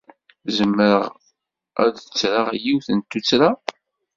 Zemreɣ 0.57 1.01
ad 1.81 1.89
d-ttreɣ 1.95 2.47
yiwet 2.63 2.87
n 2.91 2.99
tuttra? 3.01 3.49